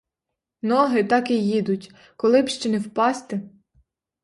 Ноги 0.61 1.03
так 1.03 1.29
і 1.31 1.43
їдуть; 1.47 1.91
коли 2.15 2.41
б 2.41 2.47
ще 2.49 2.69
не 2.69 2.79
впасти. 2.79 3.49